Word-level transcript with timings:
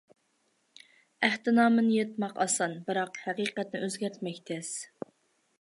ئەھدىنامىنى 1.27 1.93
يىرتماق 1.97 2.41
ئاسان، 2.45 2.73
بىراق 2.89 3.23
ھەقىقەتنى 3.27 3.83
ئۆزگەرتمەك 3.85 4.45
تەس. 4.53 4.77